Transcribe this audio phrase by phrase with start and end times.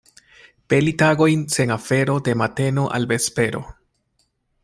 [0.73, 3.65] Peli tagojn sen afero de mateno al vespero.